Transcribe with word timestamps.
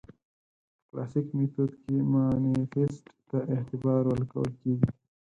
په 0.79 0.83
کلاسیک 0.89 1.27
میتود 1.37 1.71
کې 1.81 1.95
مانیفیست 2.11 3.05
ته 3.29 3.37
اعتبار 3.53 4.01
ورکول 4.11 4.49
کېده. 4.61 4.89